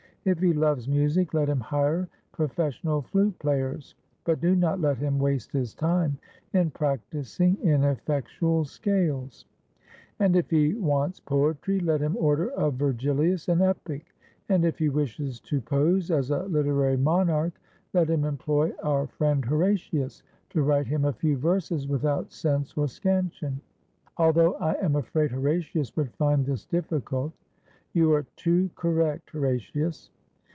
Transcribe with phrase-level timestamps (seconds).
[0.23, 5.17] If he loves music, let him hire professional flute players, but do not let him
[5.17, 6.19] waste his time
[6.53, 9.45] in practicing ineffectual scales;
[10.19, 14.13] and if he wants poetry let him order of Vergilius an epic,
[14.47, 17.59] and if he wishes to pose as a literary monarch
[17.91, 20.21] let him employ our friend Horatius
[20.51, 23.59] to write him a few verses without sense or scansion—
[24.17, 27.31] although I am afraid Horatius would find this difi&cult.
[27.93, 30.09] You are too correct, Horatius.